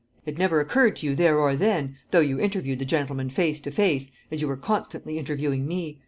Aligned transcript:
It 0.25 0.35
never 0.39 0.59
occurred 0.59 0.95
to 0.95 1.05
you 1.05 1.15
there 1.15 1.37
or 1.37 1.55
then, 1.55 1.95
though 2.09 2.21
you 2.21 2.39
interviewed 2.39 2.79
the 2.79 2.85
gentleman 2.85 3.29
face 3.29 3.61
to 3.61 3.69
face, 3.69 4.09
as 4.31 4.41
you 4.41 4.47
were 4.47 4.57
constantly 4.57 5.19
interviewing 5.19 5.67
me. 5.67 5.99